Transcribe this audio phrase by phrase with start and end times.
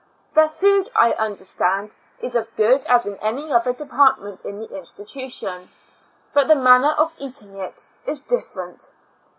[0.33, 5.69] Their food, I understand, is as good as in any other department in the institution,
[6.35, 8.89] biit the manner of eating it is different.